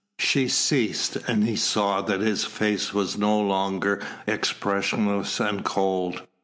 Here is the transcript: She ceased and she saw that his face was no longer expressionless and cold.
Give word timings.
She 0.17 0.47
ceased 0.47 1.17
and 1.27 1.45
she 1.45 1.55
saw 1.55 2.01
that 2.01 2.21
his 2.21 2.43
face 2.43 2.91
was 2.91 3.19
no 3.19 3.39
longer 3.39 4.01
expressionless 4.25 5.39
and 5.39 5.63
cold. 5.63 6.23